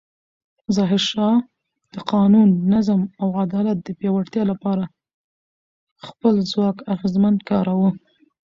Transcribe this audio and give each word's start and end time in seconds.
ظاهرشاه 0.75 1.37
د 1.93 1.95
قانون، 2.11 2.49
نظم 2.73 3.01
او 3.21 3.27
عدالت 3.43 3.77
د 3.83 3.89
پیاوړتیا 3.99 4.43
لپاره 4.51 4.83
خپل 6.07 6.33
ځواک 6.51 6.77
اغېزمن 6.93 7.35
کاراوه. 7.49 7.89